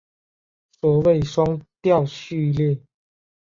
[0.81, 2.81] 所谓双调序列。